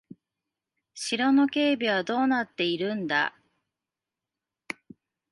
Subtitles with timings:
[0.95, 3.37] 城の警備はどうなっているんだ。